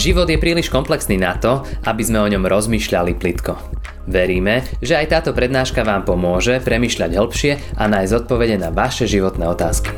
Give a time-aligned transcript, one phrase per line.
[0.00, 3.52] Život je príliš komplexný na to, aby sme o ňom rozmýšľali plitko.
[4.08, 9.44] Veríme, že aj táto prednáška vám pomôže premyšľať hĺbšie a nájsť odpovede na vaše životné
[9.44, 9.92] otázky.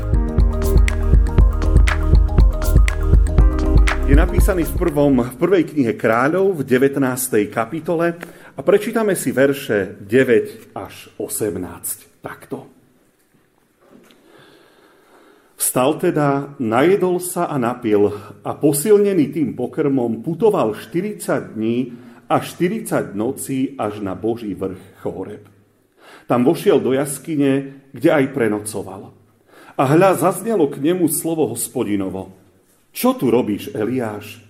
[4.11, 6.99] Je napísaný v, prvom, v prvej knihe kráľov v 19.
[7.47, 12.72] kapitole a prečítame si verše 9 až 18 takto.
[15.63, 18.11] Vstal teda, najedol sa a napil
[18.43, 21.95] a posilnený tým pokrmom putoval 40 dní
[22.27, 25.47] a 40 nocí až na Boží vrch Chóreb.
[26.27, 29.15] Tam vošiel do jaskyne, kde aj prenocoval.
[29.79, 32.35] A hľa zaznelo k nemu slovo hospodinovo.
[32.91, 34.43] Čo tu robíš, Eliáš?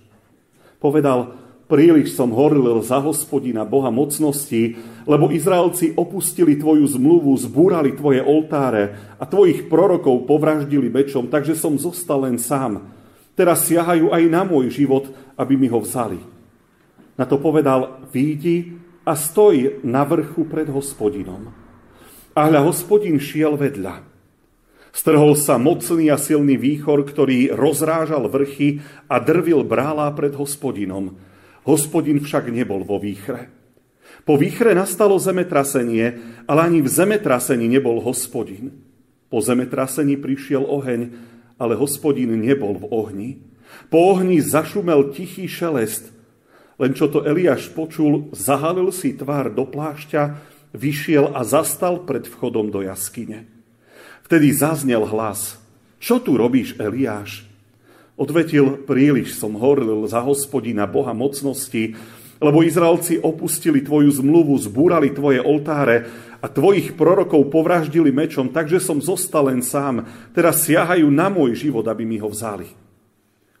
[0.82, 1.30] Povedal,
[1.64, 4.76] Príliš som horlil za hospodina Boha mocnosti,
[5.08, 11.80] lebo Izraelci opustili tvoju zmluvu, zbúrali tvoje oltáre a tvojich prorokov povraždili mečom, takže som
[11.80, 12.84] zostal len sám.
[13.32, 15.08] Teraz siahajú aj na môj život,
[15.40, 16.20] aby mi ho vzali.
[17.16, 18.76] Na to povedal, výjdi
[19.08, 21.48] a stoj na vrchu pred hospodinom.
[22.36, 24.04] A hľa hospodin šiel vedľa.
[24.94, 31.18] Strhol sa mocný a silný výchor, ktorý rozrážal vrchy a drvil brála pred hospodinom.
[31.64, 33.48] Hospodin však nebol vo výchre.
[34.24, 36.06] Po výchre nastalo zemetrasenie,
[36.48, 38.72] ale ani v zemetrasení nebol hospodin.
[39.28, 41.00] Po zemetrasení prišiel oheň,
[41.60, 43.30] ale hospodin nebol v ohni.
[43.88, 46.12] Po ohni zašumel tichý šelest.
[46.80, 50.40] Len čo to Eliáš počul, zahalil si tvár do plášťa,
[50.74, 53.46] vyšiel a zastal pred vchodom do jaskyne.
[54.26, 55.60] Vtedy zaznel hlas.
[56.00, 57.53] Čo tu robíš, Eliáš?
[58.14, 61.98] Odvetil, príliš som horlil za hospodina Boha mocnosti,
[62.38, 66.06] lebo Izraelci opustili tvoju zmluvu, zbúrali tvoje oltáre
[66.38, 70.06] a tvojich prorokov povraždili mečom, takže som zostal len sám.
[70.30, 72.70] Teraz siahajú na môj život, aby mi ho vzali.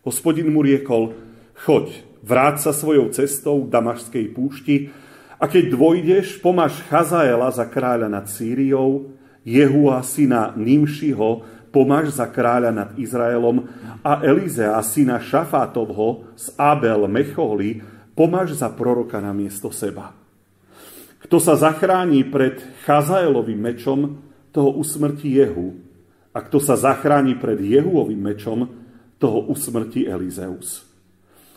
[0.06, 1.18] Hospodin mu riekol,
[1.66, 1.90] choď,
[2.22, 4.94] vráť sa svojou cestou v Damašskej púšti
[5.42, 9.10] a keď dvojdeš, pomáš Chazaela za kráľa nad Sýriou,
[9.42, 11.42] Jehua syna Nimšiho,
[11.74, 13.66] pomáš za kráľa nad Izraelom
[14.06, 17.82] a Elizea, syna Šafátovho z Abel Mecholi,
[18.14, 20.14] pomáš za proroka na miesto seba.
[21.18, 24.22] Kto sa zachráni pred Chazaelovým mečom,
[24.54, 25.74] toho usmrtí Jehu.
[26.30, 28.70] A kto sa zachráni pred Jehuovým mečom,
[29.18, 30.86] toho usmrtí Elizeus.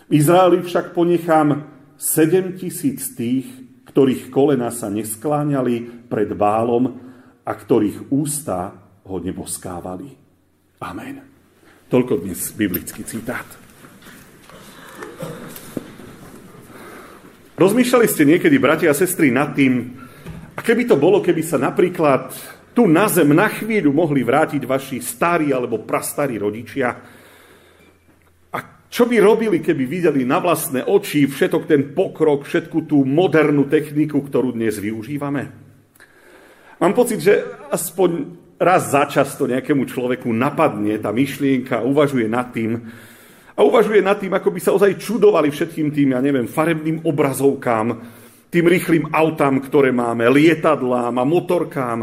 [0.10, 1.70] V Izraeli však ponechám
[2.00, 3.46] 7 tisíc tých,
[3.86, 6.98] ktorých kolena sa neskláňali pred bálom
[7.46, 10.12] a ktorých ústa ho neboskávali.
[10.84, 11.24] Amen.
[11.88, 13.48] Toľko dnes biblický citát.
[17.58, 19.98] Rozmýšľali ste niekedy, bratia a sestry, nad tým,
[20.54, 22.30] a keby to bolo, keby sa napríklad
[22.78, 26.94] tu na zem na chvíľu mohli vrátiť vaši starí alebo prastarí rodičia,
[28.54, 33.66] a čo by robili, keby videli na vlastné oči všetok ten pokrok, všetku tú modernú
[33.66, 35.50] techniku, ktorú dnes využívame?
[36.78, 37.42] Mám pocit, že
[37.74, 42.82] aspoň raz za čas to nejakému človeku napadne, tá myšlienka, uvažuje nad tým
[43.58, 47.88] a uvažuje nad tým, ako by sa ozaj čudovali všetkým tým, ja neviem, farebným obrazovkám,
[48.54, 52.00] tým rýchlým autám, ktoré máme, lietadlám a motorkám,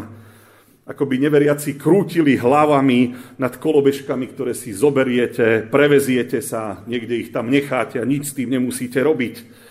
[0.84, 7.48] ako by neveriaci krútili hlavami nad kolobežkami, ktoré si zoberiete, preveziete sa, niekde ich tam
[7.48, 9.65] necháte a nič s tým nemusíte robiť.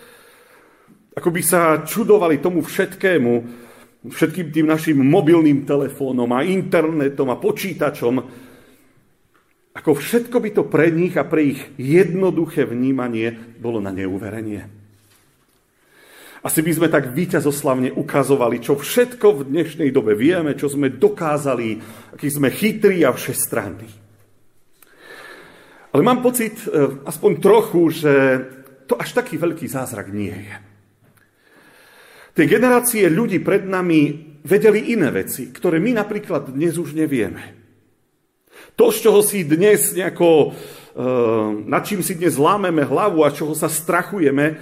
[1.13, 3.33] Ako by sa čudovali tomu všetkému,
[4.03, 8.15] všetkým tým našim mobilným telefónom a internetom a počítačom,
[9.73, 14.69] ako všetko by to pre nich a pre ich jednoduché vnímanie bolo na neuverenie.
[16.43, 21.79] Asi by sme tak víťazoslavne ukazovali, čo všetko v dnešnej dobe vieme, čo sme dokázali,
[22.11, 23.87] aký sme chytrí a všestranní.
[25.95, 28.13] Ale mám pocit, eh, aspoň trochu, že
[28.91, 30.72] to až taký veľký zázrak nie je.
[32.33, 37.61] Tie generácie ľudí pred nami vedeli iné veci, ktoré my napríklad dnes už nevieme.
[38.73, 43.53] To, z čoho si dnes nejako, eh, nad čím si dnes lámeme hlavu a čoho
[43.53, 44.57] sa strachujeme,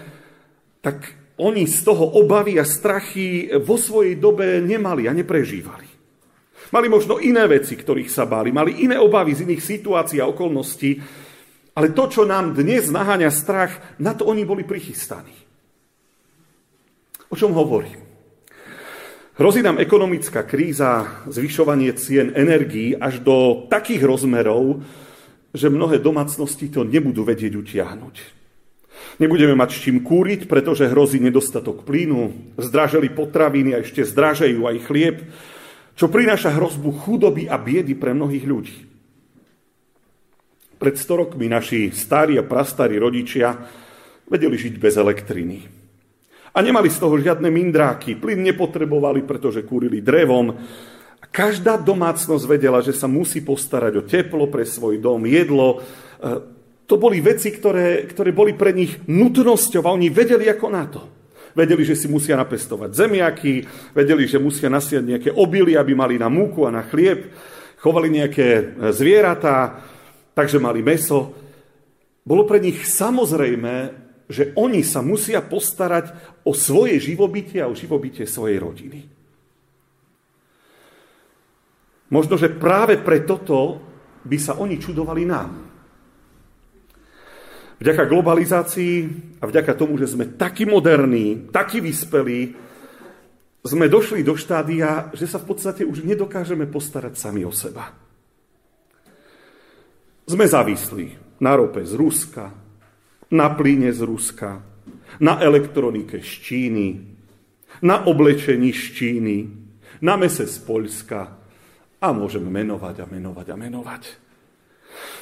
[0.84, 5.88] tak oni z toho obavy a strachy vo svojej dobe nemali a neprežívali.
[6.72, 11.02] Mali možno iné veci, ktorých sa báli, mali iné obavy z iných situácií a okolností,
[11.76, 15.41] ale to, čo nám dnes naháňa strach, na to oni boli prichystaní.
[17.32, 17.96] O čom hovorím?
[19.40, 24.84] Hrozí nám ekonomická kríza, zvyšovanie cien energií až do takých rozmerov,
[25.56, 28.16] že mnohé domácnosti to nebudú vedieť utiahnuť.
[29.24, 34.78] Nebudeme mať s čím kúriť, pretože hrozí nedostatok plynu, zdraželi potraviny a ešte zdražejú aj
[34.86, 35.18] chlieb,
[35.96, 38.78] čo prináša hrozbu chudoby a biedy pre mnohých ľudí.
[40.78, 43.56] Pred 100 rokmi naši starí a prastarí rodičia
[44.32, 45.81] Vedeli žiť bez elektriny.
[46.52, 48.20] A nemali z toho žiadne mindráky.
[48.20, 50.52] Plyn nepotrebovali, pretože kúrili drevom.
[51.32, 55.80] Každá domácnosť vedela, že sa musí postarať o teplo pre svoj dom, jedlo.
[55.80, 60.84] E, to boli veci, ktoré, ktoré boli pre nich nutnosťou a oni vedeli ako na
[60.92, 61.02] to.
[61.56, 63.64] Vedeli, že si musia napestovať zemiaky,
[63.96, 67.32] vedeli, že musia nasiať nejaké obily, aby mali na múku a na chlieb,
[67.80, 69.88] chovali nejaké e, zvieratá,
[70.36, 71.32] takže mali meso.
[72.28, 73.74] Bolo pre nich samozrejme,
[74.32, 76.16] že oni sa musia postarať
[76.48, 79.00] o svoje živobytie a o živobytie svojej rodiny.
[82.12, 83.80] Možno, že práve pre toto
[84.24, 85.52] by sa oni čudovali nám.
[87.82, 88.96] Vďaka globalizácii
[89.42, 92.54] a vďaka tomu, že sme takí moderní, takí vyspelí,
[93.62, 97.94] sme došli do štádia, že sa v podstate už nedokážeme postarať sami o seba.
[100.26, 102.54] Sme závislí na rope z Ruska,
[103.32, 104.60] na plyne z Ruska,
[105.20, 106.88] na elektronike z Číny,
[107.82, 109.38] na oblečení z Číny,
[110.04, 111.20] na mese z Poľska
[112.02, 114.04] a môžeme menovať a menovať a menovať.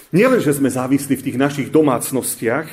[0.09, 2.67] Nielen, že sme závislí v tých našich domácnostiach,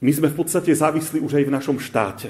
[0.00, 2.28] my sme v podstate závislí už aj v našom štáte.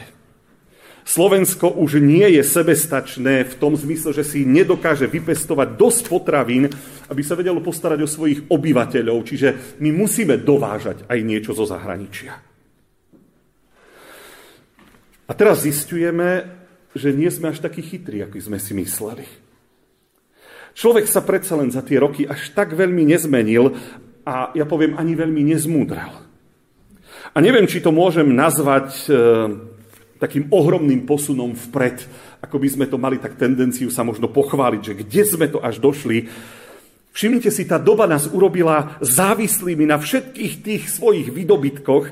[1.05, 6.69] Slovensko už nie je sebestačné v tom zmysle, že si nedokáže vypestovať dosť potravín,
[7.09, 9.19] aby sa vedelo postarať o svojich obyvateľov.
[9.27, 12.37] Čiže my musíme dovážať aj niečo zo zahraničia.
[15.31, 16.61] A teraz zistujeme,
[16.91, 19.27] že nie sme až takí chytrí, ako sme si mysleli.
[20.75, 23.75] Človek sa predsa len za tie roky až tak veľmi nezmenil
[24.27, 26.31] a ja poviem, ani veľmi nezmúdrel.
[27.31, 29.11] A neviem, či to môžem nazvať e,
[30.21, 32.05] takým ohromným posunom vpred,
[32.45, 35.81] ako by sme to mali tak tendenciu sa možno pochváliť, že kde sme to až
[35.81, 36.29] došli.
[37.17, 42.05] Všimnite si, tá doba nás urobila závislými na všetkých tých svojich výdobytkoch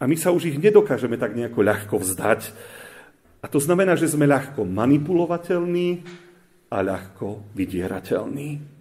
[0.00, 2.40] a my sa už ich nedokážeme tak nejako ľahko vzdať.
[3.40, 5.88] A to znamená, že sme ľahko manipulovateľní
[6.72, 8.80] a ľahko vydierateľní.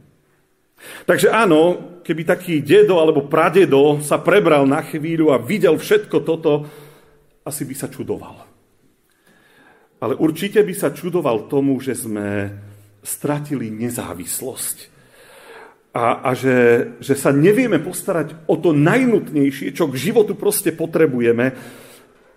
[1.04, 6.63] Takže áno, keby taký dedo alebo pradedo sa prebral na chvíľu a videl všetko toto,
[7.50, 8.46] asi by sa čudoval.
[10.00, 12.54] Ale určite by sa čudoval tomu, že sme
[13.04, 14.78] stratili nezávislosť.
[15.90, 21.57] A, a že, že sa nevieme postarať o to najnutnejšie, čo k životu proste potrebujeme,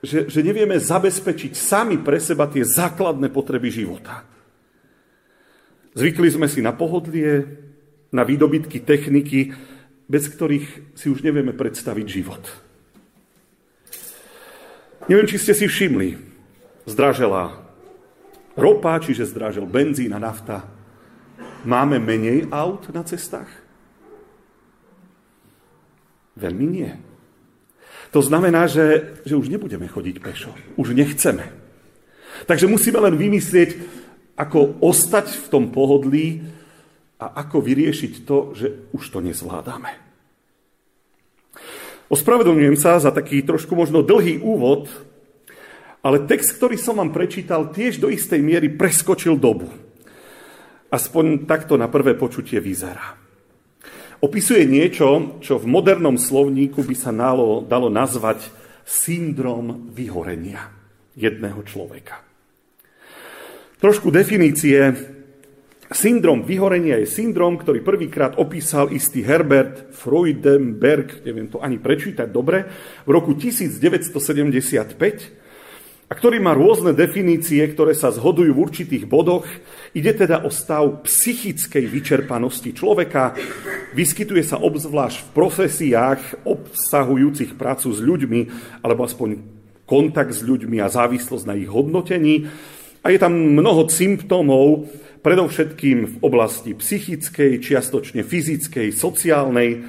[0.03, 4.25] že, že nevieme zabezpečiť sami pre seba tie základné potreby života.
[5.93, 7.45] Zvykli sme si na pohodlie,
[8.11, 9.53] na výdobytky techniky,
[10.09, 12.43] bez ktorých si už nevieme predstaviť život.
[15.11, 16.19] Neviem, či ste si všimli,
[16.87, 17.59] zdražela
[18.55, 20.67] ropa, čiže zdražel benzín a nafta.
[21.63, 23.49] Máme menej aut na cestách?
[26.35, 26.91] Veľmi nie.
[28.11, 30.53] To znamená, že, že už nebudeme chodiť pešo.
[30.77, 31.49] Už nechceme.
[32.45, 33.79] Takže musíme len vymyslieť,
[34.37, 36.43] ako ostať v tom pohodlí,
[37.23, 39.95] a ako vyriešiť to, že už to nezvládame.
[42.13, 44.85] Ospravedlňujem sa za taký trošku možno dlhý úvod,
[46.05, 49.73] ale text, ktorý som vám prečítal, tiež do istej miery preskočil dobu.
[50.93, 53.17] Aspoň takto na prvé počutie vyzerá.
[54.21, 58.45] Opisuje niečo, čo v modernom slovníku by sa dalo, dalo nazvať
[58.85, 60.69] syndrom vyhorenia
[61.17, 62.21] jedného človeka.
[63.81, 64.95] Trošku definície
[65.93, 72.65] Syndrom vyhorenia je syndrom, ktorý prvýkrát opísal istý Herbert Freudenberg, neviem to ani prečítať dobre,
[73.05, 75.37] v roku 1975,
[76.09, 79.49] a ktorý má rôzne definície, ktoré sa zhodujú v určitých bodoch.
[79.97, 83.33] Ide teda o stav psychickej vyčerpanosti človeka.
[83.97, 88.41] Vyskytuje sa obzvlášť v profesiách obsahujúcich prácu s ľuďmi,
[88.85, 89.41] alebo aspoň
[89.89, 92.45] kontakt s ľuďmi a závislosť na ich hodnotení.
[93.01, 94.93] A je tam mnoho symptómov,
[95.23, 99.87] predovšetkým v oblasti psychickej, čiastočne fyzickej, sociálnej.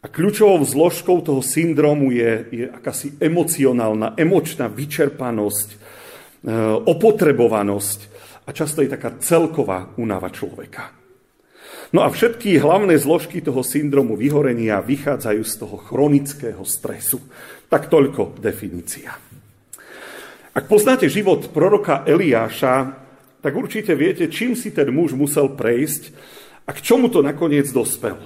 [0.00, 5.76] A kľúčovou zložkou toho syndromu je, je akási emocionálna, emočná vyčerpanosť, e,
[6.84, 8.00] opotrebovanosť
[8.44, 10.92] a často je taká celková únava človeka.
[11.94, 17.22] No a všetky hlavné zložky toho syndromu vyhorenia vychádzajú z toho chronického stresu.
[17.70, 19.14] Tak toľko definícia.
[20.54, 23.03] Ak poznáte život proroka Eliáša,
[23.44, 26.16] tak určite viete, čím si ten muž musel prejsť
[26.64, 28.16] a k čomu to nakoniec dospel.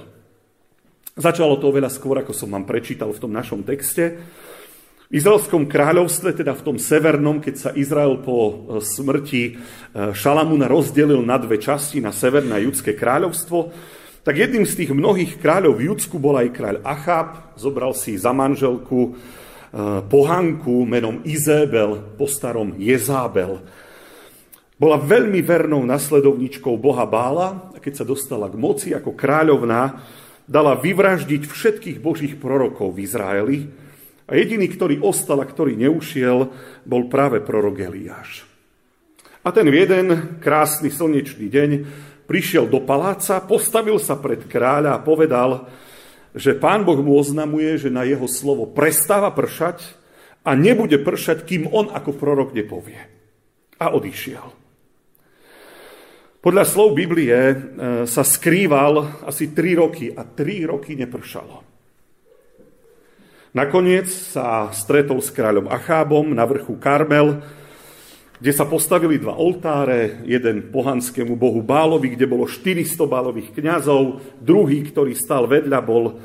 [1.18, 4.22] Začalo to oveľa skôr, ako som vám prečítal v tom našom texte.
[5.10, 9.52] V Izraelskom kráľovstve, teda v tom severnom, keď sa Izrael po e, smrti e,
[10.14, 13.74] Šalamúna rozdelil na dve časti, na severné a judské kráľovstvo,
[14.22, 18.30] tak jedným z tých mnohých kráľov v Judsku bol aj kráľ Achab, zobral si za
[18.30, 19.18] manželku
[20.08, 23.60] pohanku menom Izébel, po starom Jezábel.
[24.78, 29.98] Bola veľmi vernou nasledovničkou Boha Bála a keď sa dostala k moci ako kráľovná,
[30.46, 33.58] dala vyvraždiť všetkých božích prorokov v Izraeli
[34.30, 36.38] a jediný, ktorý ostal a ktorý neušiel,
[36.86, 38.46] bol práve prorok Eliáš.
[39.42, 41.70] A ten v jeden krásny slnečný deň
[42.30, 45.66] prišiel do paláca, postavil sa pred kráľa a povedal,
[46.38, 49.82] že pán Boh mu oznamuje, že na jeho slovo prestáva pršať
[50.46, 53.00] a nebude pršať, kým on ako prorok nepovie.
[53.82, 54.67] A odišiel.
[56.38, 57.56] Podľa slov Biblie e,
[58.06, 61.66] sa skrýval asi 3 roky a 3 roky nepršalo.
[63.58, 67.42] Nakoniec sa stretol s kráľom Achábom na vrchu Karmel,
[68.38, 74.86] kde sa postavili dva oltáre, jeden pohanskému bohu Bálovi, kde bolo 400 bálových kňazov, druhý,
[74.86, 76.22] ktorý stal vedľa, bol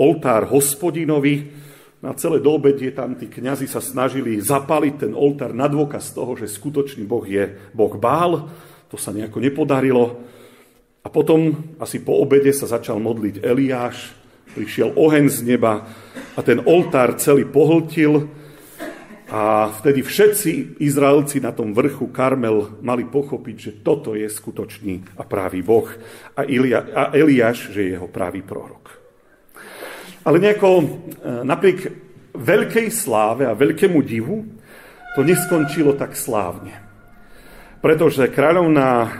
[0.00, 1.52] oltár hospodinovi.
[2.00, 6.48] Na celé doobedie tam tí kňazi sa snažili zapaliť ten oltár na dôkaz toho, že
[6.48, 8.48] skutočný boh je boh Bál.
[8.92, 10.20] To sa nejako nepodarilo.
[11.02, 14.12] A potom asi po obede sa začal modliť Eliáš,
[14.52, 15.88] prišiel oheň z neba
[16.36, 18.28] a ten oltár celý pohltil
[19.32, 25.24] a vtedy všetci Izraelci na tom vrchu Karmel mali pochopiť, že toto je skutočný a
[25.24, 25.88] právý Boh
[26.36, 28.92] a, Ilia, a Eliáš, že je jeho právý prorok.
[30.28, 30.84] Ale nejako e,
[31.48, 31.78] napriek
[32.36, 34.44] veľkej sláve a veľkému divu
[35.16, 36.91] to neskončilo tak slávne.
[37.82, 39.10] Pretože kráľovná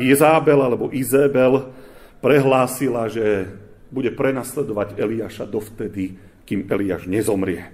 [0.00, 1.68] Jezábel alebo Izébel
[2.24, 3.52] prehlásila, že
[3.92, 6.16] bude prenasledovať Eliáša dovtedy,
[6.48, 7.68] kým Eliáš nezomrie.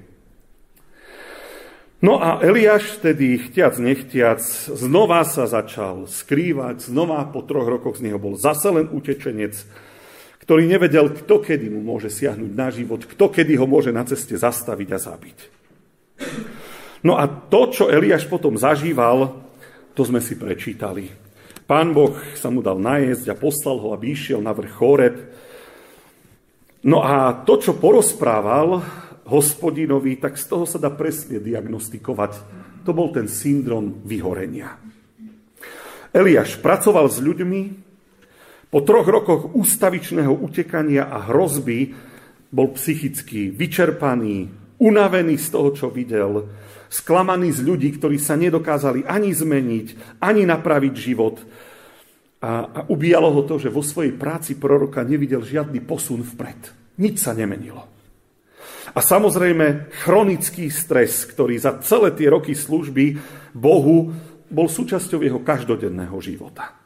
[2.04, 4.42] No a Eliáš vtedy, chtiac nechtiac,
[4.74, 9.56] znova sa začal skrývať, znova po troch rokoch z neho bol zase len utečenec,
[10.44, 14.36] ktorý nevedel, kto kedy mu môže siahnuť na život, kto kedy ho môže na ceste
[14.36, 15.38] zastaviť a zabiť.
[17.06, 19.43] No a to, čo Eliáš potom zažíval,
[19.94, 21.06] to sme si prečítali.
[21.64, 25.16] Pán Boh sa mu dal najesť a poslal ho, aby išiel na vrch Choreb.
[26.84, 28.84] No a to, čo porozprával
[29.24, 32.32] hospodinovi, tak z toho sa dá presne diagnostikovať.
[32.84, 34.76] To bol ten syndrom vyhorenia.
[36.12, 37.62] Eliáš pracoval s ľuďmi,
[38.68, 41.94] po troch rokoch ústavičného utekania a hrozby
[42.50, 44.50] bol psychicky vyčerpaný,
[44.82, 46.42] unavený z toho, čo videl,
[46.94, 51.42] sklamaní z ľudí, ktorí sa nedokázali ani zmeniť, ani napraviť život.
[52.38, 56.70] A, a ubíjalo ho to, že vo svojej práci proroka nevidel žiadny posun vpred.
[57.02, 57.90] Nič sa nemenilo.
[58.94, 63.18] A samozrejme chronický stres, ktorý za celé tie roky služby
[63.50, 64.14] Bohu
[64.46, 66.78] bol súčasťou jeho každodenného života.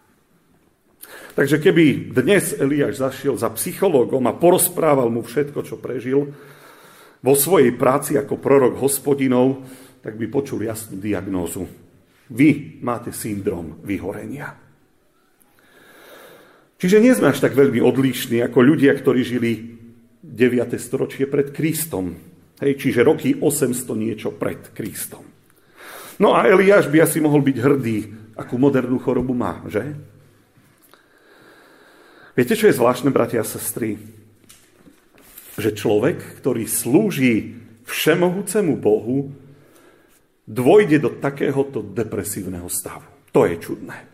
[1.37, 6.33] Takže keby dnes Eliáš zašiel za psychológom a porozprával mu všetko, čo prežil
[7.21, 9.63] vo svojej práci ako prorok hospodinov,
[10.09, 11.69] tak by počul jasnú diagnózu.
[12.33, 14.57] Vy máte syndrom vyhorenia.
[16.81, 19.77] Čiže nie sme až tak veľmi odlišní ako ľudia, ktorí žili
[20.25, 20.81] 9.
[20.81, 22.17] storočie pred Kristom.
[22.57, 25.29] Hej, čiže roky 800 niečo pred Kristom.
[26.17, 27.99] No a Eliáš by asi mohol byť hrdý,
[28.33, 29.93] akú modernú chorobu má, že?
[32.33, 34.01] Viete, čo je zvláštne, bratia a sestry?
[35.61, 39.37] Že človek, ktorý slúži všemohúcemu Bohu,
[40.49, 43.05] dôjde do takéhoto depresívneho stavu.
[43.37, 44.09] To je čudné.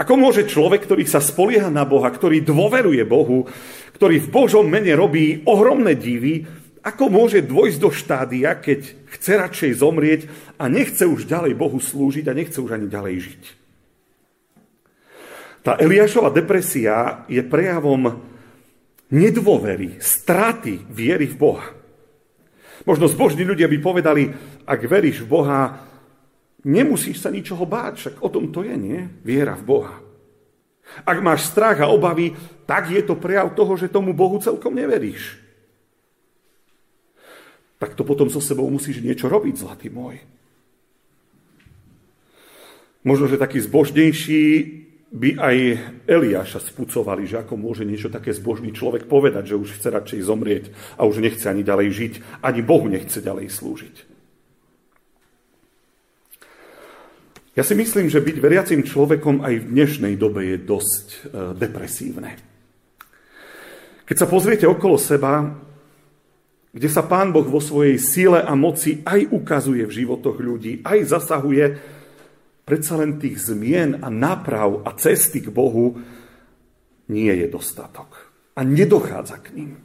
[0.00, 3.46] Ako môže človek, ktorý sa spolieha na Boha, ktorý dôveruje Bohu,
[3.94, 6.42] ktorý v Božom mene robí ohromné divy,
[6.82, 8.80] ako môže dôjsť do štádia, keď
[9.12, 10.20] chce radšej zomrieť
[10.56, 13.42] a nechce už ďalej Bohu slúžiť a nechce už ani ďalej žiť?
[15.62, 18.24] Tá Eliášova depresia je prejavom
[19.12, 21.77] nedôvery, straty viery v Boha.
[22.88, 24.32] Možno zbožní ľudia by povedali,
[24.64, 25.84] ak veríš v Boha,
[26.64, 29.04] nemusíš sa ničoho báť, však o tom to je, nie?
[29.20, 30.00] Viera v Boha.
[31.04, 32.32] Ak máš strach a obavy,
[32.64, 35.36] tak je to prejav toho, že tomu Bohu celkom neveríš.
[37.76, 40.24] Tak to potom so sebou musíš niečo robiť, zlatý môj.
[43.04, 44.44] Možno, že taký zbožnejší
[45.08, 45.56] by aj
[46.04, 50.64] Eliáša spucovali, že ako môže niečo také zbožný človek povedať, že už chce radšej zomrieť
[51.00, 53.96] a už nechce ani ďalej žiť, ani Bohu nechce ďalej slúžiť.
[57.56, 61.18] Ja si myslím, že byť veriacim človekom aj v dnešnej dobe je dosť e,
[61.58, 62.38] depresívne.
[64.06, 65.42] Keď sa pozriete okolo seba,
[66.70, 71.10] kde sa Pán Boh vo svojej síle a moci aj ukazuje v životoch ľudí, aj
[71.10, 71.97] zasahuje,
[72.68, 75.96] predsa len tých zmien a náprav a cesty k Bohu
[77.08, 78.28] nie je dostatok.
[78.52, 79.80] A nedochádza k ním.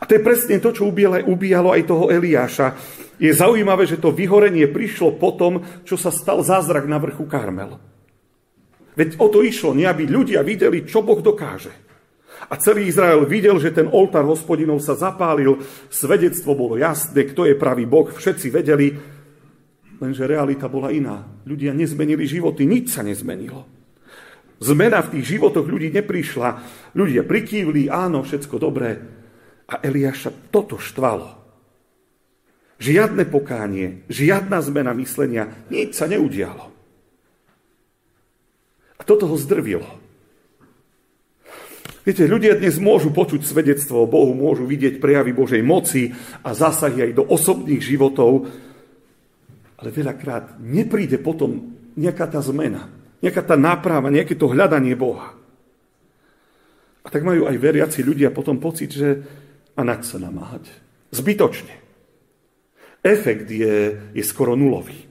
[0.00, 2.72] A to je presne to, čo ubíjalo aj toho Eliáša.
[3.20, 7.76] Je zaujímavé, že to vyhorenie prišlo po tom, čo sa stal zázrak na vrchu Karmel.
[8.96, 11.72] Veď o to išlo, nie aby ľudia videli, čo Boh dokáže.
[12.48, 17.54] A celý Izrael videl, že ten oltár hospodinov sa zapálil, svedectvo bolo jasné, kto je
[17.54, 18.96] pravý Boh, všetci vedeli,
[20.02, 21.22] lenže realita bola iná.
[21.46, 23.62] Ľudia nezmenili životy, nič sa nezmenilo.
[24.58, 26.50] Zmena v tých životoch ľudí neprišla.
[26.98, 28.98] Ľudia prikývli, áno, všetko dobré.
[29.70, 31.38] A Eliáša toto štvalo.
[32.82, 36.66] Žiadne pokánie, žiadna zmena myslenia, nič sa neudialo.
[38.98, 39.86] A toto ho zdrvilo.
[42.02, 46.10] Viete, ľudia dnes môžu počuť svedectvo o Bohu, môžu vidieť prejavy Božej moci
[46.42, 48.50] a zásahy aj do osobných životov,
[49.82, 52.86] ale veľakrát nepríde potom nejaká tá zmena,
[53.18, 55.34] nejaká tá náprava, nejaké to hľadanie Boha.
[57.02, 59.26] A tak majú aj veriaci ľudia potom pocit, že
[59.74, 60.70] a naď sa namáhať.
[61.10, 61.74] Zbytočne.
[63.02, 65.10] Efekt je, je skoro nulový.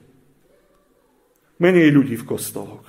[1.60, 2.88] Menej ľudí v kostoloch,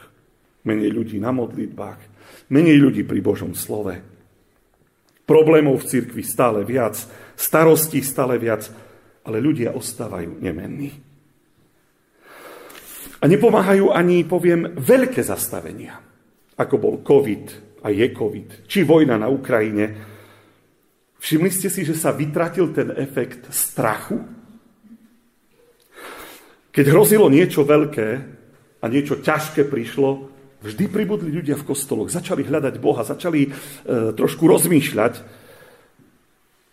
[0.63, 1.99] menej ľudí na modlitbách,
[2.47, 3.99] menej ľudí pri Božom slove.
[5.27, 6.95] Problémov v cirkvi stále viac,
[7.35, 8.71] starostí stále viac,
[9.27, 11.12] ale ľudia ostávajú nemenní.
[13.23, 15.95] A nepomáhajú ani, poviem, veľké zastavenia,
[16.59, 17.45] ako bol COVID
[17.79, 19.95] a je COVID, či vojna na Ukrajine.
[21.23, 24.43] Všimli ste si, že sa vytratil ten efekt strachu
[26.73, 28.07] keď hrozilo niečo veľké
[28.81, 30.33] a niečo ťažké prišlo,
[30.65, 33.49] vždy pribudli ľudia v kostoloch, začali hľadať Boha, začali e,
[34.17, 35.13] trošku rozmýšľať,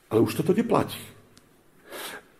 [0.09, 0.99] ale už toto neplatí.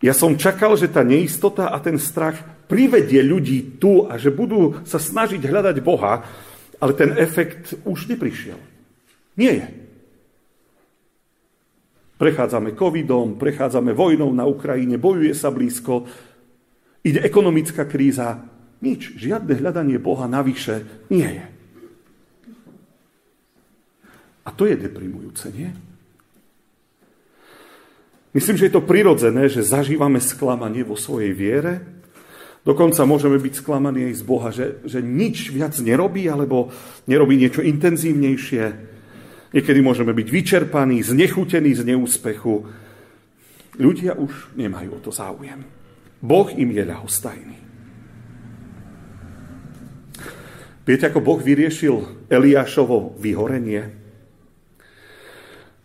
[0.01, 2.41] Ja som čakal, že tá neistota a ten strach
[2.71, 6.23] privedie ľudí tu a že budú sa snažiť hľadať Boha,
[6.79, 8.55] ale ten efekt už neprišiel.
[9.35, 9.67] Nie je.
[12.15, 16.07] Prechádzame covidom, prechádzame vojnou na Ukrajine, bojuje sa blízko,
[17.01, 18.45] Ide ekonomická kríza,
[18.81, 21.45] nič, žiadne hľadanie Boha navyše nie je.
[24.45, 25.69] A to je deprimujúce, nie?
[28.31, 32.00] Myslím, že je to prirodzené, že zažívame sklamanie vo svojej viere.
[32.61, 36.69] Dokonca môžeme byť sklamaní aj z Boha, že, že nič viac nerobí, alebo
[37.09, 38.63] nerobí niečo intenzívnejšie.
[39.51, 42.69] Niekedy môžeme byť vyčerpaní, znechutení z neúspechu.
[43.81, 45.65] Ľudia už nemajú o to záujem.
[46.21, 47.57] Boh im je ľahostajný.
[50.85, 54.01] Viete, ako Boh vyriešil Eliášovo vyhorenie?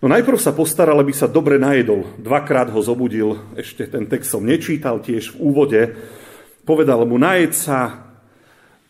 [0.04, 2.04] No najprv sa postaral, aby sa dobre najedol.
[2.20, 5.80] Dvakrát ho zobudil, ešte ten text som nečítal tiež v úvode.
[6.66, 8.10] Povedal mu najed sa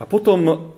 [0.00, 0.72] a potom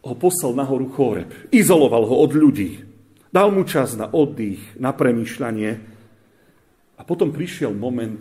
[0.00, 1.52] ho poslal na horu Choreb.
[1.52, 2.80] Izoloval ho od ľudí.
[3.28, 5.70] Dal mu čas na oddych, na premýšľanie.
[6.96, 8.16] A potom prišiel moment,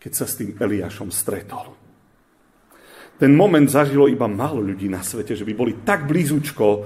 [0.00, 1.76] keď sa s tým Eliášom stretol.
[3.16, 6.84] Ten moment zažilo iba málo ľudí na svete, že by boli tak blízučko.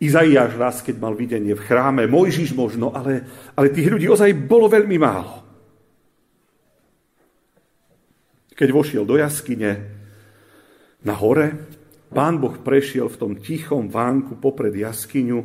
[0.00, 4.68] Izaiáš raz, keď mal videnie v chráme, Mojžiš možno, ale, ale tých ľudí ozaj bolo
[4.68, 5.47] veľmi málo.
[8.58, 9.86] Keď vošiel do jaskyne
[11.06, 11.54] na hore,
[12.10, 15.38] pán Boh prešiel v tom tichom vánku popred jaskyňu.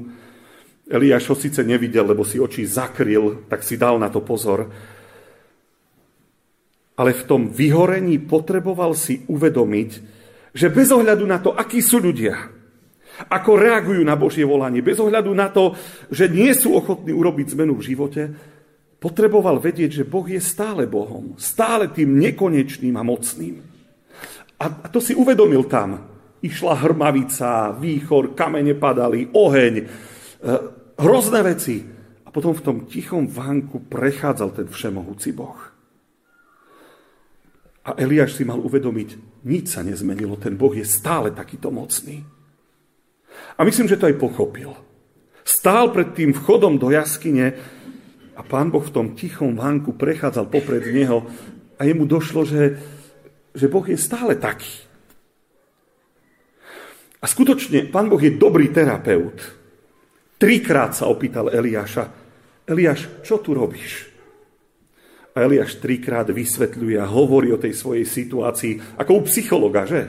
[0.89, 4.65] Eliáš ho síce nevidel, lebo si oči zakryl, tak si dal na to pozor
[6.97, 9.89] ale v tom vyhorení potreboval si uvedomiť,
[10.54, 12.38] že bez ohľadu na to, akí sú ľudia,
[13.30, 15.73] ako reagujú na Božie volanie, bez ohľadu na to,
[16.13, 18.21] že nie sú ochotní urobiť zmenu v živote,
[19.03, 23.59] potreboval vedieť, že Boh je stále Bohom, stále tým nekonečným a mocným.
[24.63, 26.07] A to si uvedomil tam.
[26.39, 29.85] Išla hrmavica, výchor, kamene padali, oheň, e,
[31.03, 31.83] hrozné veci.
[32.23, 35.59] A potom v tom tichom vánku prechádzal ten všemohúci Boh.
[37.83, 42.23] A Eliáš si mal uvedomiť, nič sa nezmenilo, ten Boh je stále takýto mocný.
[43.59, 44.71] A myslím, že to aj pochopil.
[45.43, 47.59] Stál pred tým vchodom do jaskyne
[48.34, 51.26] a pán Boh v tom tichom vánku prechádzal popred neho
[51.78, 52.82] a jemu došlo, že,
[53.54, 54.86] že Boh je stále taký.
[57.24, 59.39] A skutočne, pán Boh je dobrý terapeut.
[60.36, 62.12] Trikrát sa opýtal Eliáša,
[62.67, 64.12] Eliáš, čo tu robíš?
[65.34, 70.02] A Eliáš trikrát vysvetľuje a hovorí o tej svojej situácii ako u psychologa, že?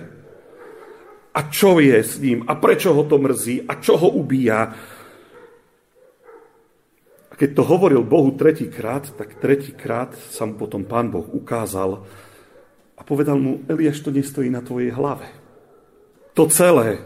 [1.34, 2.46] A čo je s ním?
[2.46, 3.66] A prečo ho to mrzí?
[3.66, 4.70] A čo ho ubíja?
[7.44, 12.00] Keď to hovoril Bohu tretíkrát, tak tretíkrát sa mu potom pán Boh ukázal
[12.96, 15.28] a povedal mu, Eliáš, to nestojí na tvojej hlave.
[16.32, 17.04] To celé.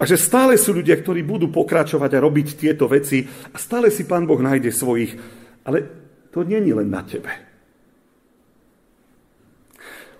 [0.00, 4.08] A že stále sú ľudia, ktorí budú pokračovať a robiť tieto veci a stále si
[4.08, 5.20] pán Boh nájde svojich
[5.68, 5.84] Ale
[6.32, 7.28] to není len na tebe.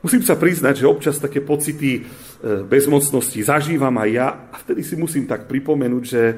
[0.05, 2.01] Musím sa priznať, že občas také pocity e,
[2.69, 6.37] bezmocnosti zažívam aj ja a vtedy si musím tak pripomenúť, že,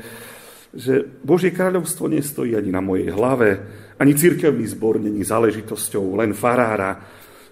[0.75, 3.49] že Božie kráľovstvo nestojí ani na mojej hlave,
[3.97, 7.01] ani cirkevný zbor není záležitosťou len farára.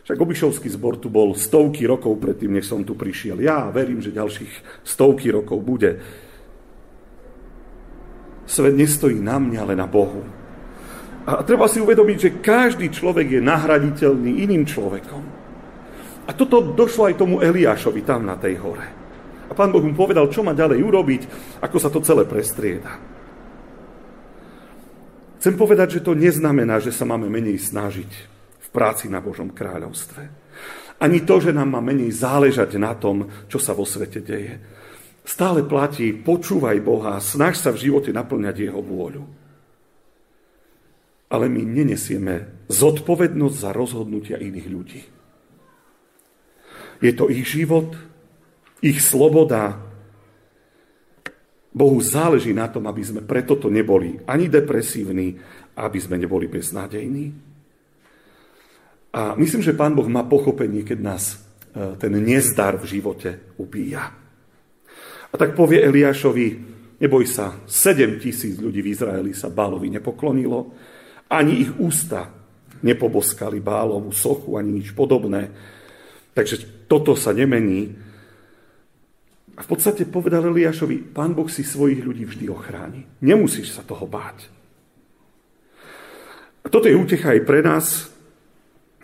[0.07, 3.43] Však obišovský zbor tu bol stovky rokov predtým, než som tu prišiel.
[3.43, 5.99] Ja verím, že ďalších stovky rokov bude.
[8.47, 10.23] Svet nestojí na mňa, ale na Bohu.
[11.27, 15.25] A treba si uvedomiť, že každý človek je nahraditeľný iným človekom.
[16.27, 18.96] A toto došlo aj tomu Eliášovi tam na tej hore.
[19.47, 21.23] A pán Boh mu povedal, čo má ďalej urobiť,
[21.63, 22.99] ako sa to celé prestrieda.
[25.39, 28.11] Chcem povedať, že to neznamená, že sa máme menej snažiť
[28.59, 30.23] v práci na Božom kráľovstve.
[30.99, 34.59] Ani to, že nám má menej záležať na tom, čo sa vo svete deje.
[35.27, 39.23] Stále platí, počúvaj Boha, snaž sa v živote naplňať Jeho vôľu.
[41.27, 45.03] Ale my nenesieme zodpovednosť za rozhodnutia iných ľudí.
[47.03, 47.93] Je to ich život,
[48.83, 49.83] ich sloboda.
[51.77, 55.37] Bohu záleží na tom, aby sme preto to neboli ani depresívni,
[55.77, 57.27] aby sme neboli beznádejní.
[59.17, 61.37] A myslím, že Pán Boh má pochopenie, keď nás e,
[62.01, 64.13] ten nezdar v živote ubíja.
[65.33, 66.47] A tak povie Eliášovi,
[67.01, 70.73] neboj sa, 7 tisíc ľudí v Izraeli sa Bálovi nepoklonilo,
[71.29, 72.33] ani ich ústa
[72.81, 75.53] nepoboskali Bálovú sochu, ani nič podobné.
[76.37, 78.06] Takže toto sa nemení.
[79.57, 83.09] A v podstate povedal Eliášovi, pán Boh si svojich ľudí vždy ochráni.
[83.25, 84.53] Nemusíš sa toho báť.
[86.61, 88.13] A toto je útecha aj pre nás,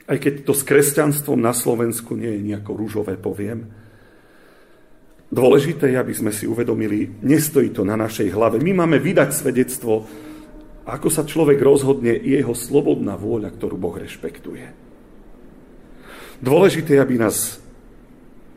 [0.04, 3.70] aj keď to s kresťanstvom na Slovensku nie je nejako rúžové, poviem.
[5.32, 8.60] Dôležité je, aby sme si uvedomili, nestojí to na našej hlave.
[8.60, 10.04] My máme vydať svedectvo,
[10.84, 14.66] ako sa človek rozhodne, jeho slobodná vôľa, ktorú Boh rešpektuje.
[16.42, 17.62] Dôležité je, aby nás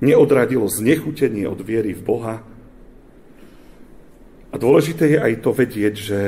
[0.05, 2.35] neodradilo znechutenie od viery v Boha.
[4.53, 6.21] A dôležité je aj to vedieť, že,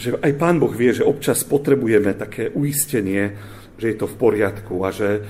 [0.00, 3.36] že aj Pán Boh vie, že občas potrebujeme také uistenie,
[3.76, 5.22] že je to v poriadku a že,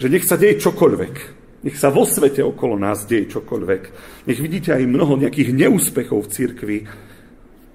[0.00, 1.14] že nech sa deje čokoľvek.
[1.60, 3.82] Nech sa vo svete okolo nás deje čokoľvek.
[4.24, 6.78] Nech vidíte aj mnoho nejakých neúspechov v cirkvi.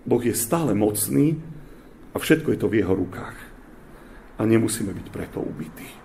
[0.04, 1.38] Boh je stále mocný
[2.12, 3.38] a všetko je to v jeho rukách.
[4.36, 6.05] A nemusíme byť preto ubití.